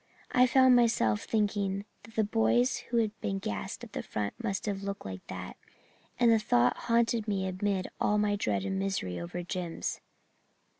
I 0.31 0.47
found 0.47 0.75
myself 0.75 1.25
thinking 1.25 1.85
that 2.01 2.15
the 2.15 2.23
boys 2.23 2.77
who 2.89 2.97
had 2.97 3.11
been 3.21 3.37
gassed 3.37 3.83
at 3.83 3.93
the 3.93 4.01
front 4.01 4.33
must 4.43 4.65
have 4.65 4.81
looked 4.81 5.05
like 5.05 5.27
that, 5.27 5.57
and 6.19 6.31
the 6.31 6.39
thought 6.39 6.75
haunted 6.75 7.27
me 7.27 7.45
amid 7.47 7.87
all 7.99 8.17
my 8.17 8.35
dread 8.35 8.65
and 8.65 8.79
misery 8.79 9.19
over 9.19 9.43
Jims. 9.43 10.01